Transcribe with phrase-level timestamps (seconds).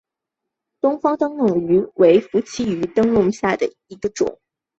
[0.79, 4.39] 东方灯笼鱼为辐鳍鱼纲灯笼鱼目灯笼鱼科的其中一种。